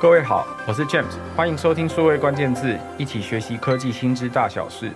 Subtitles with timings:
[0.00, 4.90] 各位好，我是 James，欢迎收听数位关键字，一起学习科技新知大小事。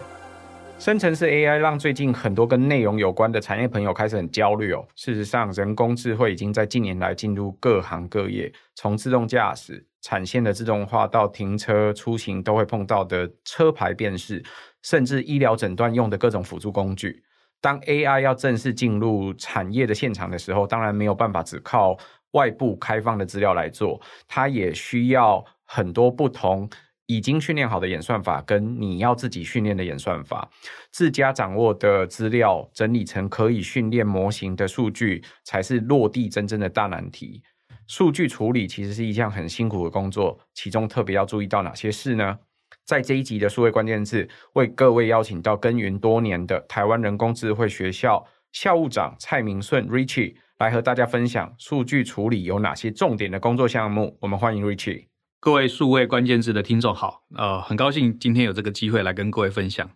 [0.78, 4.82] 生成式 AI 让最近很多跟内容有关的产业朋友开始很焦虑哦。
[4.96, 14.42] 事实上，人工智慧已经在近年来进入各行各业，从自动驾驶、产线的自动化到停车、出行都会碰到的车牌辨识，
[14.80, 17.22] 甚至医疗诊断用的各种辅助工具。
[17.60, 21.94] 当 AI 要正式进入产业的现场的时候，当然没有办法只靠
[22.34, 26.68] 外部开放的资料来做，它也需要很多不同
[27.06, 30.48] 已经训练好的演算法，跟你要自己训练的演算法，
[30.90, 37.42] 自家掌握的资料整理成可以训练模型的数据，才是落地真正的大难题。
[37.86, 42.38] 数据处理其实是一项很辛苦的工作，其中特别要注意到哪些事呢？
[42.86, 50.34] 在这一集的数位关键字，为各位邀请到耕耘多年的台湾人工智慧学校校务长蔡明顺 Richie。
[50.58, 54.16] 来和大家分享数据处理有哪些重点的工作项目。
[54.20, 55.06] 我们欢迎 Richie。
[55.40, 59.90] 各位数位关键字的听众好，呃，很高兴今天有这个机会来跟各位分享。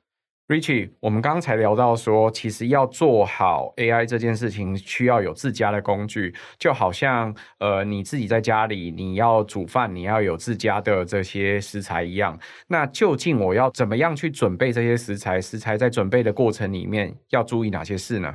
[0.48, 12.38] Richie，我们刚才聊到说，其实要做好 AI 这件事情，需要有自家的工具，就好像呃你自己在家里你要煮饭，你要有自家的这些食材一样。
[12.66, 15.38] 那究竟我要怎么样去准备这些食材？
[15.38, 18.34] 食材在准备的过程里面要注意哪些事呢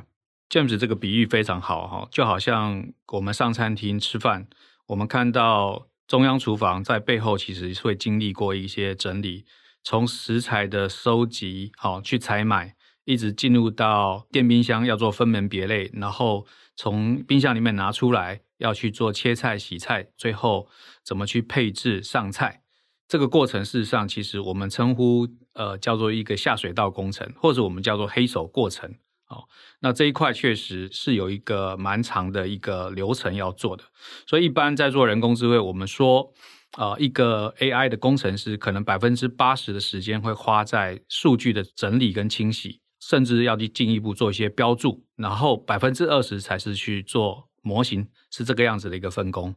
[0.50, 4.46] ？James 这个比喻非常好哈，就好像我们上餐厅吃饭，
[4.86, 9.44] 我们看到中央厨房在背后其实会经历过一些整理，
[9.82, 20.68] 从食材的收集好去采买，一直进入到电冰箱要做分门别类，然后从冰箱里面拿出来要去做切菜、洗菜，最后
[21.02, 22.62] 怎么去配置上菜，
[23.08, 28.94] 这个过程事实上其实我们称呼呃叫做一个下水道工程，或者我们叫做黑手过程。
[29.26, 29.48] 好，
[29.80, 33.82] 那这一块确实是有一个蛮长的一个流程要做的，
[34.26, 36.30] 所以一般在做人工智慧，我们说，
[36.76, 49.54] 呃，一个 AI 的工程师可能百分之八十的时间会花在数据的整理跟清洗，甚至要去进一步做一些标注，然后百分之二十才是去做模型，是这个样子的一个分工。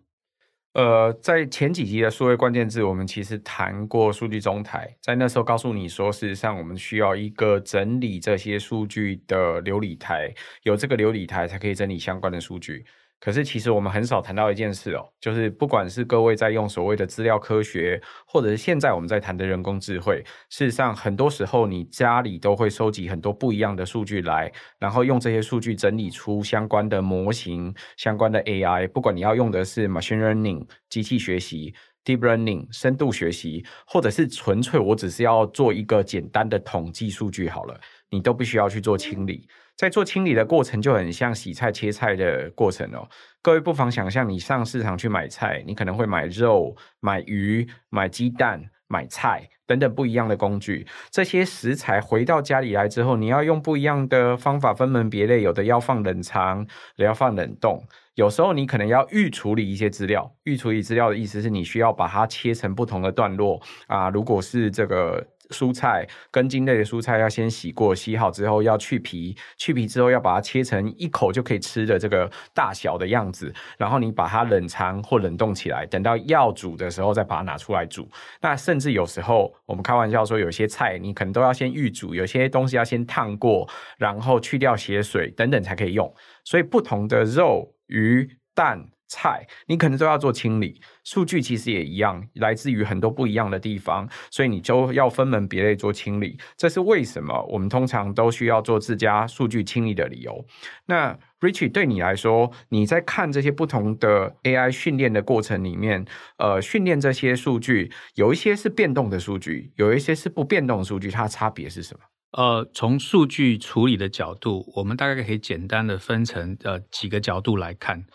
[0.78, 12.86] 呃，在前几集的数位关键字，我们其实谈过数据中台，在那时候告诉你说，事实上我们需要一个整理这些数据的流理台，有这个流理台才可以整理相关的数据。
[13.20, 28.88] 可是，其实我们很少谈到一件事哦，就是不管是各位在用所谓的资料科学，或者是现在我们在谈的人工智慧，事实上，很多时候你家里都会收集很多不一样的数据来，然后用这些数据整理出相关的模型、相关的 AI。
[28.90, 31.74] 不管你要用的是 machine learning 机器学习、
[32.06, 37.80] deep learning 深度学习，或者是纯粹我只是要做一个简单的统计数据好了，
[38.12, 39.48] 你都必须要去做清理。
[39.78, 43.08] 在做清理的过程就很像洗菜切菜的过程哦。
[43.44, 50.88] 各位不妨想象，你上市场去买菜，你可能会买肉、买鱼、买鸡蛋、买菜等等不一样的工具。
[51.12, 56.62] 这些食材回到家里来之后，你要用不一样的方法分门别类，有的要放冷藏，
[56.96, 57.82] 有的要放冷冻。
[58.16, 60.34] 有时候你可能要预处理一些资料。
[60.46, 64.10] 预处理资料的意思是你需要把它切成不同的段落啊。
[64.10, 65.24] 如果是这个。
[65.50, 78.10] 蔬菜根茎类的蔬菜要先洗过，洗好之后要去皮，去皮之后要把它切成一口就可以吃的这个大小的样子，然后你把它冷藏或冷冻起来，等到要煮的时候再把它拿出来煮。
[78.42, 86.14] 那甚至有时候我们开玩笑说，有些菜你可能都要先预煮，有些东西要先烫过，然后去掉血水等等才可以用。
[86.44, 88.90] 所以不同的肉、鱼、蛋。
[89.08, 90.82] 菜，你可能都要做清理。
[91.04, 96.38] 数据其实也一样，来自于很多不一样的地方，所以你就要分门别类做清理。
[96.58, 100.46] 这是为什么我们通常都需要做自家数据清理的理由。
[100.86, 106.06] 那 Richie 对你来说，你在看这些不同的 AI 训练的过程里面，
[106.38, 112.02] 呃，训练这些数据，有一些是变动的数据，有一些是不变动的数据，它差别是什么？
[112.38, 118.06] 呃，从数据处理的角度，我们大概可以简单的分成呃几个角度来看。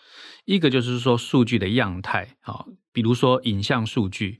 [0.45, 4.39] 一个就是说数据的样态啊，比如说影像数据、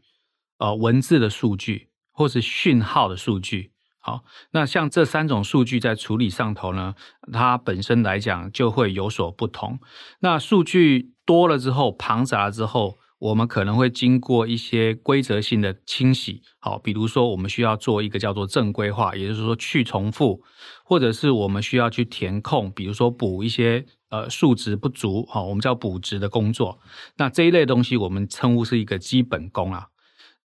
[0.57, 3.73] 呃文字的数据，或是讯号的数据。
[3.99, 6.95] 好，那像这三种数据在处理上头呢，
[7.33, 9.81] 它本身来讲就会有所不同。
[10.21, 12.99] 那数据多了之后，庞杂之后。
[13.23, 20.41] 我们可能会经过一些规则性的清洗，好，比如说我们需要做一个叫做正规化，也就是说去重复，
[20.83, 26.79] 或者是我们需要去填空，比如说补一些呃数值不足，好，我们叫补值的工作。
[27.15, 29.87] 那这一类东西我们称呼是一个基本功啊。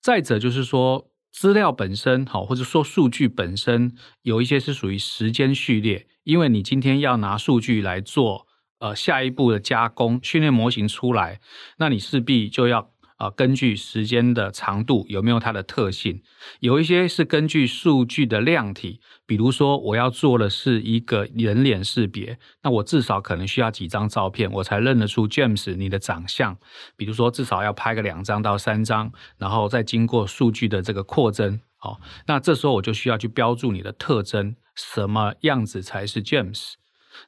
[0.01, 3.93] 再者就是说资料本身，好，或者说数据本身
[4.23, 8.47] 有一些是属于时间序列，因为你今天要拿数据来做。
[8.79, 11.41] 呃，下一步的加工训练模型出来，
[11.79, 16.23] 那你势必就要啊，根据时间的长度有没有它的特性，
[16.61, 26.57] 有一些是根据数据的量体，比如说我要做的是一个人脸识别，那我至少可能需要几张照片，我才认得出 James 你的长相。
[26.97, 31.99] 比如说至少要拍个两张到三张，然后再经过数据的这个扩增，好，
[32.29, 36.75] 那这时候我就需要去标注你的特征，什么样子才是 James。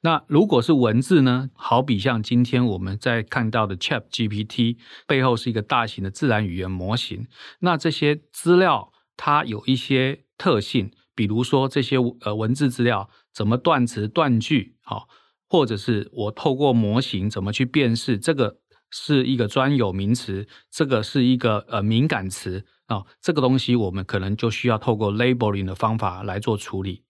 [0.03, 1.51] 那如果是文字呢？
[1.55, 4.77] 好比像今天我们在看到的 ChatGPT
[5.07, 7.27] 背后是一个大型的自然语言模型。
[7.61, 15.09] 那这些资料它有一些特性，比如说这些呃文字资料怎么断词断句，好，
[15.49, 18.59] 或者是我透过模型怎么去辨识这个
[18.91, 27.05] 是一个专有名词，这个是一个呃敏感词啊，这个东西我们可能就需要透过 labeling 的方法来做处理。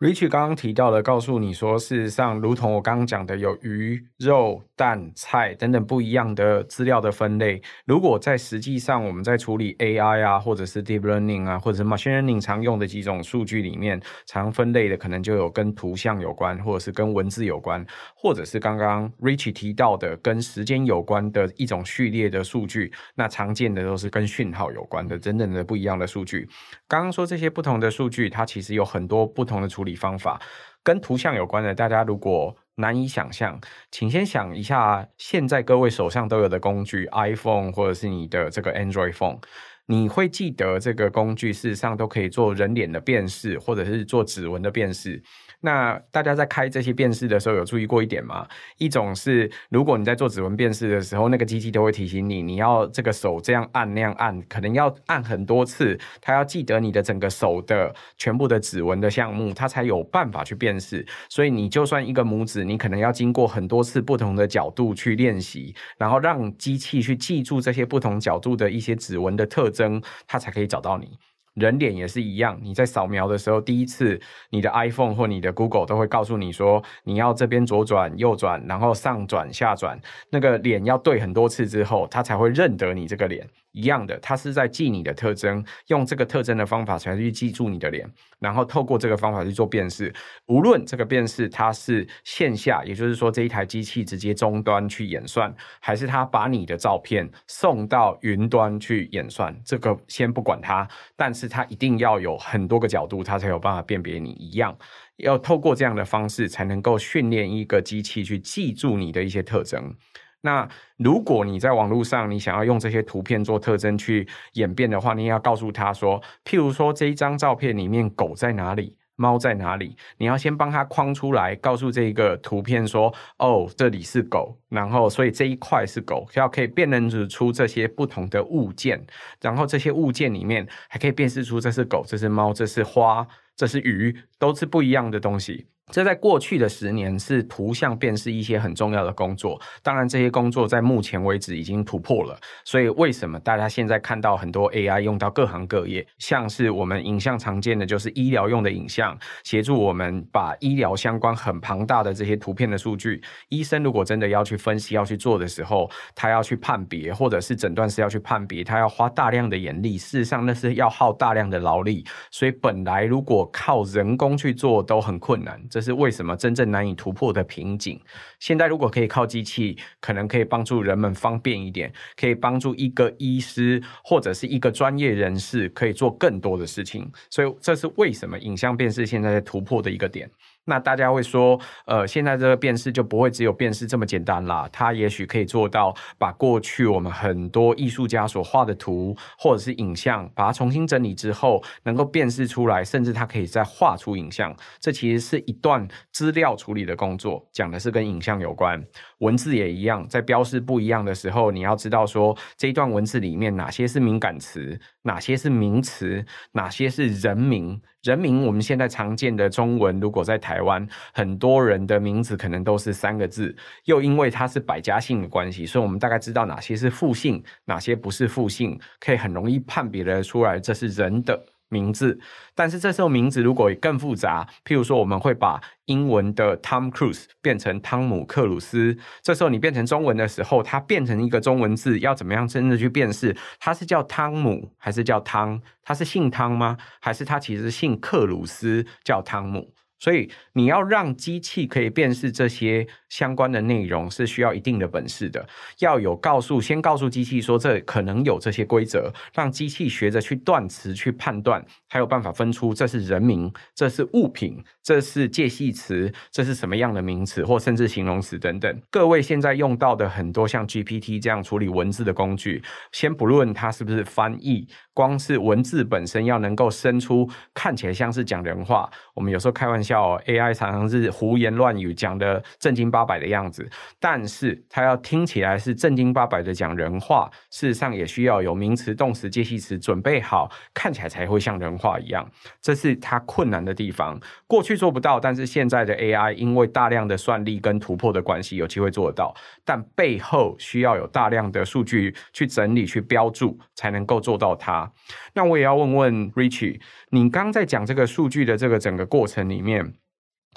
[0.00, 7.60] Rich 刚刚提到的，告诉你说，事实上，如同我刚刚讲的，有鱼、肉、蛋、菜等等不一样的资料的分类。
[7.84, 17.84] 如果在实际上我们在处理 AI 啊，或者是 Deep Learning 啊，或者是 Machine Learning 常用的几种数据里面，常分类的可能就有跟图像有关，或者是跟文字有关，
[18.16, 22.90] 或者是刚刚 Rich 提到的跟时间有关的一种序列的数据。
[23.14, 26.48] 那常见的都是跟讯号有关的，等等的不一样的数据。
[26.88, 30.40] 刚刚说这些不同的数据，它其实有很多不同的处理方法
[30.82, 33.60] 跟图像有关的，大家如果难以想象，
[33.90, 39.38] 请先想一下，现在各位手上都有的工具，iPhone 或者是你的这个 Android phone，
[39.86, 45.22] 你会记得这个工具事实上都可以做人脸的辨识，或者是做指纹的辨识。
[45.60, 48.46] 那大家在开这些辨识的时候，有注意过一点吗？
[48.78, 61.06] 一种是，如果你在做指纹辨识的时候，那个机器都会提醒你，你要这个手这样按那样按，可能要按很多次，它要记得你的整个手的全部的指纹的项目，它才有办法去辨识。
[61.28, 71.18] 所以你就算一个拇指，你可能要经过很多次不同的角度去练习，然后让机器去记住这些不同角度的一些指纹的特征，它才可以找到你。
[71.54, 74.20] 人脸也是一样，你在扫描的时候，第一次
[74.50, 80.00] 你的 iPhone 或你的 Google 都会告诉你说，你要这边左转、右转，然后上转、下转，
[80.30, 83.46] 那个脸要对很多次之后，它才会认得你这个脸。
[83.72, 90.12] 一样的，它是在记你的特征，用这个特征的方法才去记住你的脸，然后透过这个方法去做辨识。
[90.46, 104.30] 无论这个辨识它是线下，也就是说这一台机器直接终端去演算，还是它把你的照片送到云端去演算，这个先不管它，但是它一定要有很多个角度，它才有办法辨别你。
[104.40, 104.74] 一样，
[105.18, 109.94] 要透过这样的方式才能够训练一个机器去记住你的一些特征。
[110.42, 129.04] 那如果你在网络上，你想要用这些图片做特征去演变的话，你也要告诉他说，譬如说这一张照片里面狗在哪里，猫在哪里，你要先帮他框出来，告诉这个图片说，哦，这里是狗，然后所以这一块是狗，要可以辨认出这些不同的物件，
[129.42, 135.66] 然后这些物件里面还可以辨识出这是狗，这是猫，这是花，这是鱼，都是不一样的东西。
[135.90, 142.38] 这在过去的十年是图像辨识一些很重要的工作，当然这些工作在目前为止已经突破了。
[142.64, 165.60] 所以为什么大家现在看到很多 AI 用到各行各业，像是我们影像常见的就是医疗用的影像，协助我们把医疗相关很庞大的这些图片的数据，医生如果真的要去分析要去做的时候，他要去判别，或者是诊断师要去判别，他要花大量的眼力，事实上那是要耗大量的劳力，所以本来如果靠人工去做都很困难。
[165.70, 167.98] 这这是为什么真正难以突破的瓶颈。
[168.38, 177.10] 现在如果可以靠机器，可能可以帮助人们方便一点，可以帮助一个医师或者是一个专业人士可以做更多的事情。
[177.30, 180.30] 所以这是为什么影像辨识现在在突破的一个点。
[180.70, 184.68] 那大家会说，呃，现在这个辨识就不会只有辨识这么简单啦。
[184.72, 194.54] 它也许可以做到把过去我们很多艺术家所画的图或者是影像，把它重新整理之后，能够辨识出来，甚至它可以再画出影像。
[194.78, 198.80] 这其实是一段资料处理的工作，讲的是跟影像有关。
[199.18, 207.80] 文字也一样，在标示不一样的时候，你要知道说这一段文字里面哪些是敏感词，哪些是名词，哪些是人名。
[208.02, 213.54] 人名，我们现在常见的中文，如果在台湾，很多人的名字可能都是三个字，
[213.84, 221.38] 又因为它是百家姓的关系，所以我们大概知道哪些是复姓，哪些不是复姓，可以很容易判别的出来，这是人的
[221.70, 222.20] 名字，
[222.54, 233.34] 但是这时候名字如果更复杂，譬如说我们会把英文的 Tom Cruise 变成汤姆克鲁斯，这时候你变成中文的时候，它变成一个中文字，要怎么样真的去辨识？
[233.58, 235.60] 它是叫汤姆还是叫汤？
[235.82, 236.76] 它是姓汤吗？
[237.00, 239.72] 还是它其实姓克鲁斯叫汤姆？
[240.00, 245.46] 所以你要让机器可以辨识这些相关的内容，是需要一定的本事的。
[245.78, 258.82] 要有告诉，先告诉机器说这可能有这些规则，让机器学着去断词、去判断，才有办法分出这是人名、这是物品、这是介系词、这是什么样的名词或甚至形容词等等。
[258.90, 264.66] 各位现在用到的很多像 GPT 这样处理文字的工具，先不论它是不是翻译。
[264.92, 273.68] 光是文字本身要能够生出看起来像是讲人话，我们有时候开玩笑叫，AI 常常是胡言乱语，讲的正经八百的样子，
[273.98, 282.24] 但是它要听起来是正经八百的讲人话，事实上也需要有名词、动词、介系词准备好，看起来才会像人话一样，
[282.62, 284.16] 这是它困难的地方。
[284.46, 294.88] 过去做不到，但是现在的 AI 因为大量的算力跟突破的关系，有机会做得到，但背后需要有大量的数据去整理、去标注，才能够做到它。
[295.34, 296.80] 那我也要问问 Richie，
[297.10, 299.79] 你刚在讲这个数据的这个整个过程里面，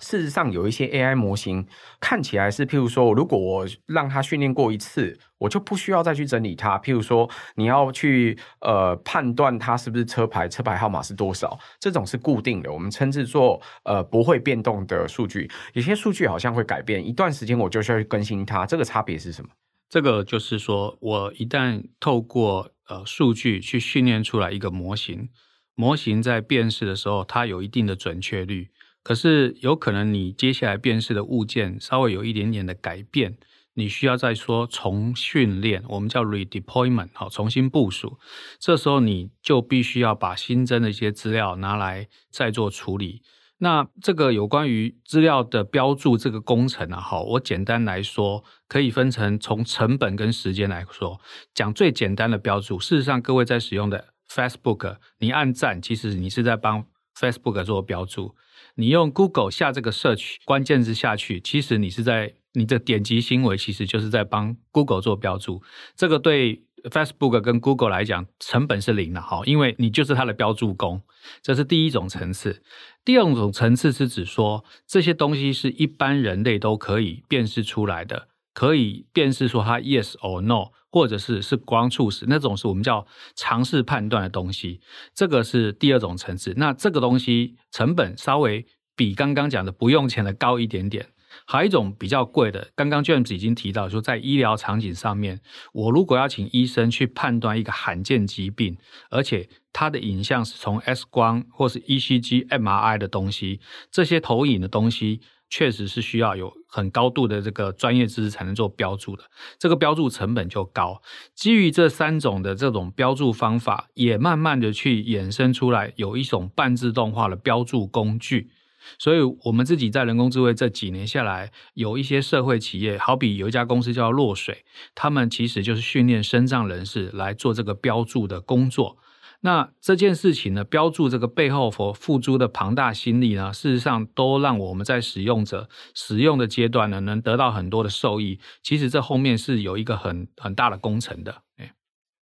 [0.01, 1.65] 事实上有一些 AI 模型
[1.99, 6.79] 看起来是，譬如说，如果我让它训练过一次，我就不需要再去整理它。
[6.79, 15.49] 譬如说，你要去呃判断它是不是车牌，车牌号码是多少，这种是固定的，我们称之做呃不会变动的数据。
[15.73, 19.49] 有些数据好像会改变，一段时间我就需要去更新它，这个差别是什么？
[19.89, 25.29] 这个就是说我一旦透过呃，数据去训练出来一个模型，
[25.75, 28.69] 模型在辨识的时候，它有一定的准确率。
[29.03, 33.37] 可是有可能你接下来辨识的物件稍微有一点点的改变，
[33.73, 38.17] 你需要再说重训练，我们叫 redeployment，好，重新部署。
[38.59, 43.21] 这时候你就必须要把新增的一些资料拿来再做处理。
[43.59, 51.21] 那这个有关于资料的标注这个工程啊，好，我简单来说，可以分成从成本跟时间来说，
[51.53, 52.77] 讲最简单的标注。
[52.79, 56.85] 事实上，各位在使用的 Facebook，你按赞，其实你是在帮
[57.17, 58.35] Facebook 做标注；
[58.75, 65.61] 你用 Google 下这个 search 关键字下去，其实你是在你的点击行为，其实就是在帮 Google 做标注。
[65.95, 66.63] 这个对。
[66.91, 71.01] Facebook 跟 Google 来讲，成本是零的，好，因为你就是它的标注工，
[71.41, 72.61] 这是第一种层次。
[73.05, 83.05] 第二种层次是指说，这些东西是一般人类都可以辨识出来的，可以辨识说它 yes or no，或者是是 ground truth，那种是我们叫
[83.35, 84.79] 尝试判断的东西，
[85.13, 86.53] 这个是第二种层次。
[86.57, 91.07] 那这个东西成本稍微比刚刚讲的不用钱的高一点点。
[91.47, 95.41] 还有一种比较贵的，刚刚 James 已经提到说，在医疗场景上面，
[95.73, 98.77] 我如果要请医生去判断一个罕见疾病，
[99.09, 105.21] 而且它的影像是从 X 光或是 ECG、MRI 的东西，这些投影的东西，
[105.55, 109.25] 确实是需要有很高度的这个专业知识才能做标注的，
[109.59, 110.99] 这个标注成本就高。
[111.35, 118.49] 基于这三种的这种标注方法，也慢慢的去衍生出来，有一种半自动化的标注工具。
[118.97, 128.97] 所以，我们自己在人工智慧这几年下来，有一些社会企业，好比有一家公司叫落水，他们其实就是训练身障人士来做这个标注的工作。
[129.45, 138.39] 那这件事情呢，标注这个背后所付诸的庞大心力呢，事实上都让我们在使用者使用的阶段呢，能得到很多的受益。
[138.61, 141.41] 其实这后面是有一个很很大的工程的。
[141.57, 141.73] 哎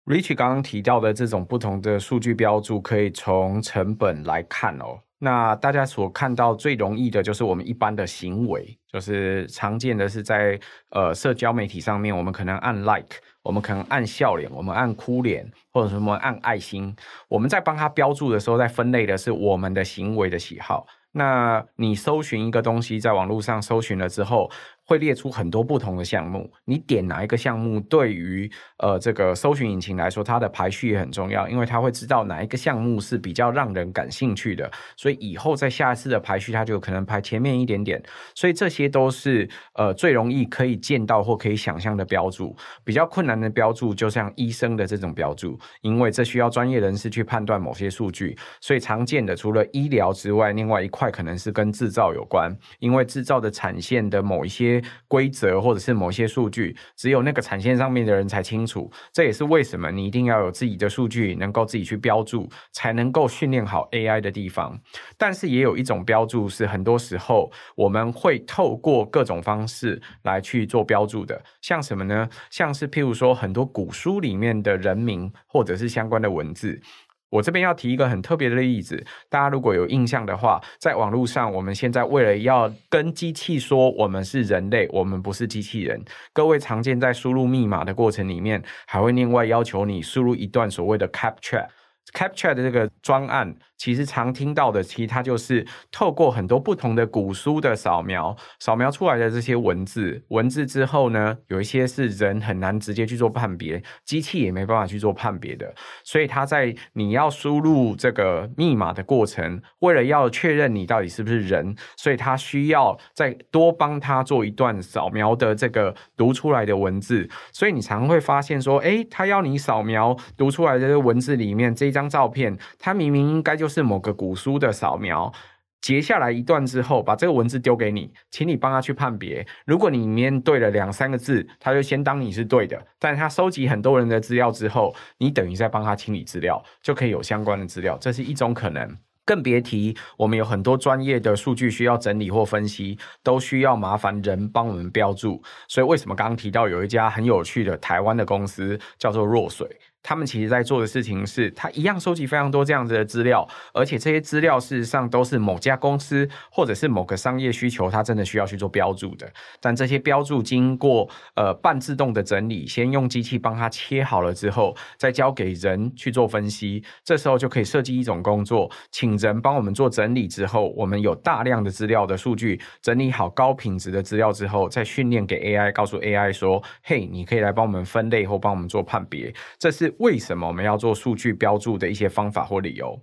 [0.05, 5.01] ，Rich 刚刚提到的这种不同的数据标注，可以从成本来看哦。
[5.19, 16.95] 那大家所看到最容易的就是我们一般的行为，就是常见的是在呃社交媒体上面，我们可能按 like，我们可能按笑脸，我们按哭脸，或者什么按爱心。
[17.29, 20.87] 我们在帮他标注的时候，在分类的是我们的行为的喜好。
[21.13, 24.51] 那你搜寻一个东西，在网络上搜寻了之后，
[24.87, 38.01] 会列出很多不同的项目，你点哪一个项目，对于呃这个搜寻引擎来说，它的排序也很重要，因为它会知道哪一个项目是比较让人感兴趣的，所以以后在下一次的排序，它就可能排前面一点点。
[38.35, 54.76] 所以这些都是呃最容易可以见到或可以想象的标注，比较困难的标注，就像医生的这种标注，因为这需要专业人士去判断某些数据，所以常见的除了医疗之外，另外一块可能是跟制造有关，因为制造的产线的某一些。
[55.09, 58.91] 规则或者是某些数据，只有那个产线上面的人才清楚。
[59.13, 64.79] 这也是为什么你一定要有自己的数据，能够自己去标注，才能够训练好 AI 的地方。
[65.17, 72.29] 但是也有一种标注是很多时候我们会透过各种方式来去做标注的，像什么呢？
[72.51, 76.81] 像是譬如说很多古书里面的人名，或者是相关的文字。
[77.29, 86.01] 我这边要提一个很特别的例子，大家如果有印象的话，在网络上，我们现在为了要跟机器说我们是人类，我们不是机器人。
[86.33, 91.67] 各位常见在输入密码的过程里面，还会另外要求你输入一段所谓的 CAPTCHA。
[92.15, 122.07] CAPTCHA 的这个专案，其实常听到的，其实它就是透过很多不同的古书的扫描，扫描出来的这些文字，文字之后呢，有一些是人很难直接去做判别，机器也没办法去做判别的，所以它在你要输入这个密码的过程，为了要确认你到底是不是人，所以它需要再多帮它做一段扫描的这个读出来的文字，所以你常会发现说，诶，它要你扫描读出来的文字里面这一张。
[122.07, 125.33] 照片，它明明应该就就是某个古书的扫描，
[125.81, 129.45] 截下来一段之后，把这个文字丢给你，请你帮他去判别。
[129.67, 132.81] 如果你面对了两三个字，他就先当你是对的。
[133.01, 138.97] 但他收集很多人的资料之后，你等于在帮他清理资料，就可以有相关的资料，这是一种可能。
[139.25, 145.43] 更别提我们有很多专业的数据需要整理或分析，都需要麻烦人帮我们标注。
[145.67, 149.69] 所以为什么刚刚提到有一家很有趣的台湾的公司叫做若水？
[150.07, 153.45] 他们其实在做的事情是，他一样收集非常多这样子的资料，
[153.75, 159.29] 而且这些资料事实上都是某家公司或者是某个商业需求，它真的需要去做标注的。
[159.61, 166.85] 但这些标注经过呃半自动的整理，先用机器帮他切好了之后，再交给人去做分析。
[167.03, 179.96] 这时候就可以设计一种工作，请人帮我们做整理之后，我们有大量的资料的数据，整理好高品质的资料之后，再训练给 AI，告诉 AI 说：“嘿，你可以来帮我们分类或帮我们做判别。”这是。
[179.99, 182.99] 为什么我们要做数据标注的一些方法或理由？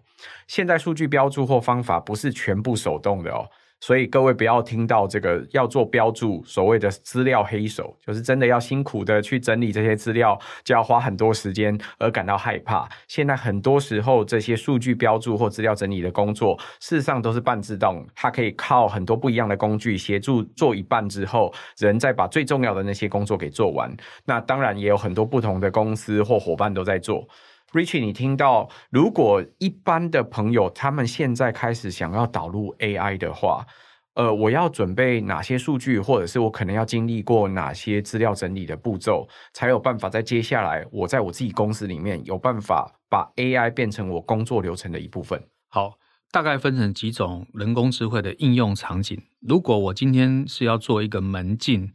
[0.47, 3.49] 现在数据标注或方法不是全部手动的哦，
[3.85, 12.87] 所以各位不要听到这个要做标注，所谓的资料黑手，就是真的要辛苦的去整理这些资料，就要花很多时间而感到害怕。
[13.09, 23.93] 现在很多时候这些数据标注或资料整理的工作，事实上都是半自动，它可以靠很多不一样的工具协助做一半之后，人再把最重要的那些工作给做完。
[24.23, 27.27] 那当然也有很多不同的公司或伙伴都在做。
[27.73, 33.65] Richie，你听到，如果一般的朋友他们现在开始想要导入 AI 的话，
[34.13, 45.41] 呃，我要准备哪些数据，或者是我可能要经历过哪些资料整理的步骤，才有办法在接下来我在我自己公司里面有办法把 AI 变成我工作流程的一部分？
[45.69, 45.93] 好，
[46.31, 49.19] 大概分成几种人工智慧的应用场景。
[49.41, 51.91] 如果我今天是要做一个门禁，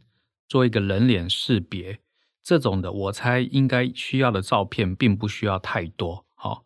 [0.49, 1.99] 做一个人脸识别。
[2.49, 6.25] 这种的，我猜应该需要的照片并不需要太多。
[6.33, 6.63] 好，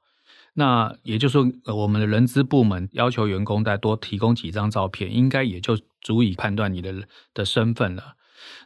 [0.54, 8.16] 那也就是说，我们的人资部门要求员工再多提供几张照片，应该也就足以判断你的的身份了。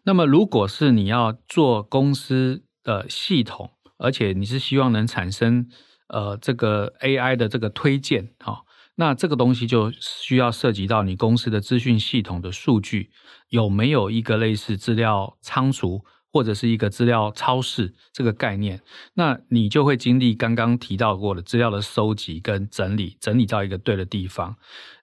[0.03, 5.67] 那么，如果是你要做公司的系统，而且你是希望能产生
[6.09, 8.65] 呃这个 AI 的这个推荐，好，
[8.97, 13.09] 那这个东西就需要涉及到你公司的资讯系统的数据
[13.49, 16.05] 有没有一个类似资料仓储。
[16.37, 18.79] 或者是一个资料超市这个概念，
[19.15, 24.55] 那你就会经历刚刚提到过的资料的收集跟整理，整理到一个对的地方。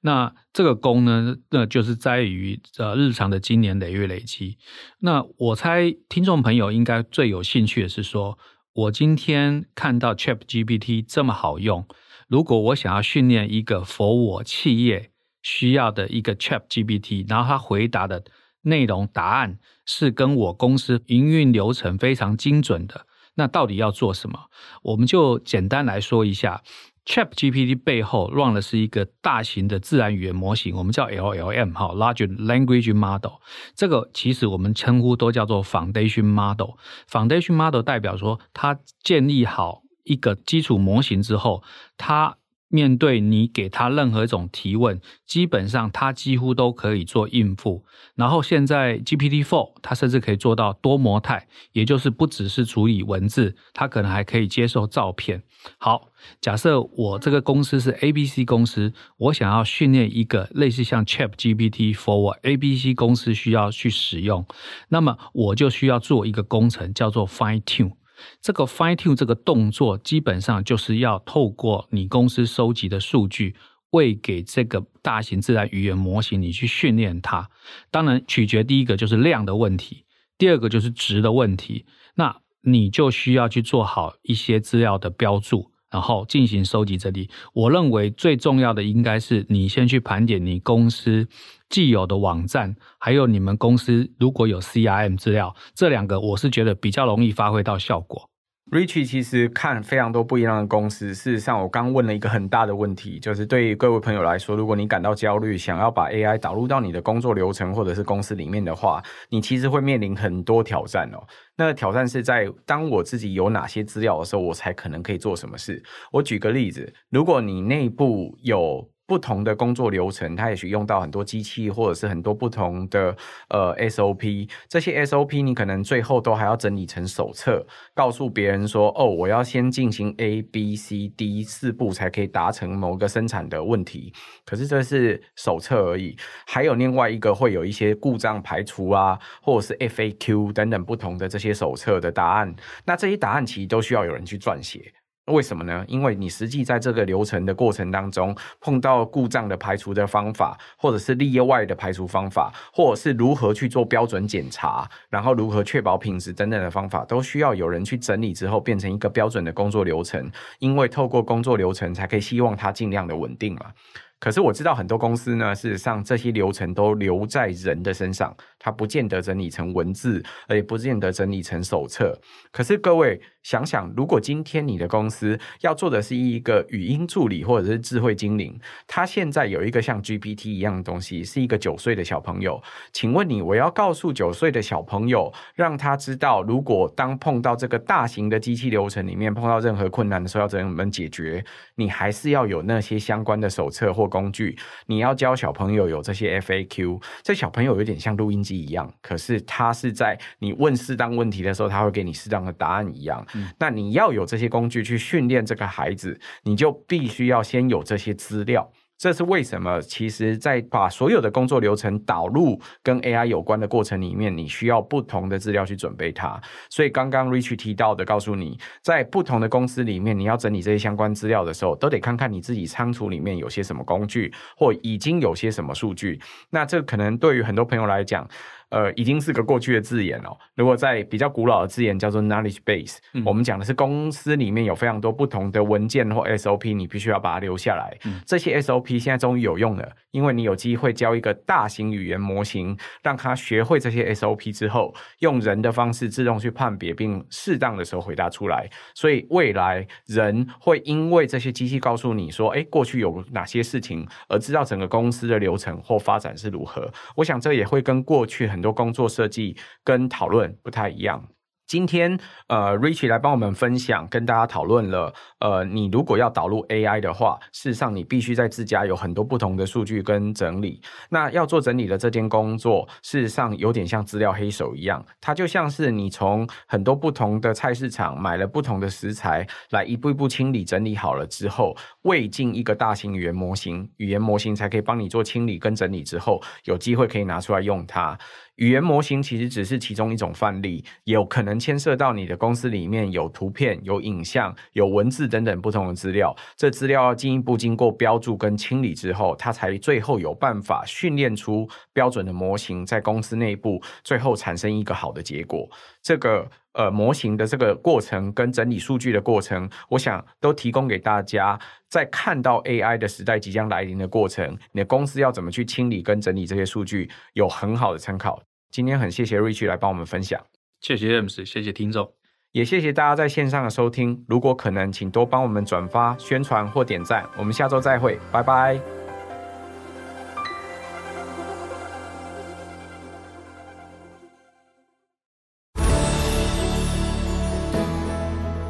[0.02, 4.58] 那这个功呢，那就是在于呃日常的经年累月累积。
[5.00, 8.38] 那我猜听众朋友应该最有兴趣的是说，
[8.72, 11.84] 我今天看到 ChatGPT 这么好用，
[12.28, 15.10] 如果我想要训练一个 for 我企业
[15.42, 18.22] 需要的一个 ChatGPT，然后他回答的。
[18.64, 24.38] 内容答案是跟我公司营运流程非常精准的，那到底要做什么？
[24.82, 26.62] 我们就简单来说一下
[27.06, 33.38] ，ChatGPT 背后 run 的是一个大型的自然语言模型，我们叫 LLM 哈，Large Language Model。
[33.74, 36.76] 这个其实我们称呼都叫做 Foundation Model。
[37.10, 41.62] Foundation Model 代表说，它建立好一个基础模型之后，
[41.96, 42.38] 它
[42.74, 47.84] 面对你给他任何一种提问，基本上他几乎都可以做应付。
[48.16, 55.44] 然后现在 GPT Four，它甚至可以做到多模态，也就是不只是处理文字，它可能还可以接受照片。
[55.78, 56.08] 好，
[56.40, 64.44] 假设我这个公司是 ABC 公司，我想要训练一个类似像 ChatGPT for 我 ABC 公司需要去使用，
[64.88, 67.92] 那么我就需要做一个工程，叫做 Fine Tune。
[68.40, 73.54] 这个 fine tune 这个动作，基本上就是要透过你公司收集的数据，
[73.90, 77.50] 喂给这个大型自然语言模型，你去训练它。
[77.90, 80.04] 当然，取决第一个就是量的问题，
[80.36, 81.86] 第二个就是值的问题。
[82.14, 85.73] 那你就需要去做好一些资料的标注。
[85.94, 87.30] 然后进行收集整理。
[87.52, 91.28] 我认为最重要的应该是你先去盘点你公司
[91.68, 98.28] 既有的网站，还有你们公司如果有 CRM 资料，这两个我是觉得比较容易发挥到效果。
[98.70, 101.14] Richie 其实看非常多不一样的公司。
[101.14, 111.22] 事实上，我刚问了一个很大的问题，就是对于各位朋友来说，如果你感到焦虑，想要把 AI 导入到你的工作流程或者是公司里面的话，你其实会面临很多挑战哦。
[111.56, 115.80] 那个挑战是在当我自己有哪些资料的时候，我才可能可以做什么事。
[116.10, 123.14] 我举个例子，如果你内部有不同的工作流程，它也许用到很多机器，或者是很多不同的
[123.48, 124.48] 呃 SOP。
[124.68, 134.12] 这些 SOP 你可能最后都还要整理成手册，告诉别人说：“哦，我要先进行 A、B、C、D 四步才可以达成某个生产的问题。”
[134.46, 136.16] 可是这是手册而已。
[136.46, 142.54] 还有另外一个会有一些故障排除啊，或者是 FAQ 等等不同的这些手册的答案。
[142.86, 144.92] 那这些答案其实都需要有人去撰写。
[145.26, 145.82] 为什么呢？
[145.88, 160.30] 因为你实际在这个流程的过程当中，碰到故障的排除的方法，或者是例外的排除方法，或者是如何去做标准检查，然后如何确保品质等等的方法，都需要有人去整理之后，变成一个标准的工作流程。
[160.58, 163.72] 因为透过工作流程，才可以希望它尽量的稳定嘛。
[164.20, 172.18] 可是我知道很多公司呢，事实上这些流程都留在人的身上，它不见得整理成文字，而也不见得整理成手册。
[172.50, 182.60] 可是各位想想，如果今天你的公司要做的是一个语音助理或者是智慧精灵，它现在有一个像 GPT 一样的东西，是一个九岁的小朋友。
[182.90, 191.44] 请问你，我要告诉九岁的小朋友，让他知道，如果当碰到这个大型的机器流程里面碰到任何困难的时候，要怎么解决？
[191.74, 203.22] 你还是要有那些相关的手册或工具，你要教小朋友有这些 FAQ，这小朋友有点像录音机一样，可是他是在你问适当问题的时候，他会给你适当的答案一样。
[203.58, 208.70] 那你要有这些工具去训练这个孩子，你就必须要先有这些资料。
[208.96, 209.80] 这是为什么？
[209.82, 216.40] 其实，在把所有的工作流程导入跟 AI 有关的过程里面，你需要不同的资料去准备它。
[216.70, 226.20] 所以，刚刚 Rich 提到的，告诉你，在不同的公司里面，你要整理这些相关资料的时候，都得看看你自己仓储里面有些什么工具，或已经有些什么数据。
[226.50, 228.26] 那这可能对于很多朋友来讲，
[228.74, 230.36] 呃，已经是个过去的字眼哦。
[230.56, 237.96] 如果在比较古老的字眼叫做 knowledge base，嗯，我们讲的是公司里面有非常多不同的文件或 SOP，你必须要把它留下来。
[238.04, 248.68] 嗯，这些 SOP 现在终于有用了，因为你有机会教一个大型语言模型，让他学会这些 SOP 之后，用人的方式自动去判别，并适当的时候回答出来。
[248.92, 256.90] 所以未来人会因为这些机器告诉你说，哎，过去有哪些事情，而知道整个公司的流程或发展是如何。
[257.14, 261.22] 我想这也会跟过去很多工作设计跟讨论不太一样。
[261.66, 262.16] 今天，
[262.48, 270.82] 呃，Rich 来帮我们分享，跟大家讨论了，呃，你如果要导入 AI 的话，事实上你必须在自家有很多不同的数据跟整理。
[271.08, 288.16] 那要做整理的这件工作，事实上有点像资料黑手一样，它就像是你从很多不同的菜市场买了不同的食材，来一步一步清理整理好了之后，喂进一个大型语言模型，语言模型才可以帮你做清理跟整理之后，有机会可以拿出来用它。
[288.56, 296.34] 语言模型其实只是其中一种范例，有可能牵涉到你的公司里面有图片、有影像、有文字等等不同的资料。
[296.56, 305.68] 这资料要进一步经过标注跟清理之后，它才最后有办法训练出标准的模型，在公司内部最后产生一个好的结果。
[306.00, 311.58] 这个呃模型的这个过程跟整理数据的过程，我想都提供给大家，
[311.88, 318.42] 在看到 AI 的时代即将来临的过程，你的公司要怎么去清理跟整理这些数据，有很好的参考。
[318.70, 320.40] 今天很谢谢 Rich 来帮我们分享，
[320.80, 322.12] 谢谢 James，谢谢听众，
[322.50, 324.24] 也谢谢大家在线上的收听。
[324.26, 327.24] 如果可能，请多帮我们转发、宣传或点赞。
[327.38, 329.03] 我们下周再会，拜拜。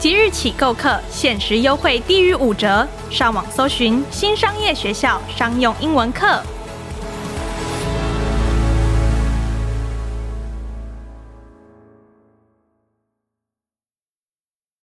[0.00, 6.42] 即日起购课，限时优惠低于五折，上网搜寻新商业学校商用英文课。